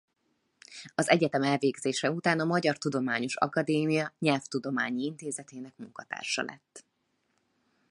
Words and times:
Az 0.95 1.09
egyetem 1.09 1.43
elvégzése 1.43 2.11
után 2.11 2.39
a 2.39 2.43
Magyar 2.45 2.77
Tudományos 2.77 3.35
Akadémia 3.35 4.13
Nyelvtudományi 4.19 5.03
Intézetének 5.03 5.77
munkatársa 5.77 6.41
lett. 6.43 6.85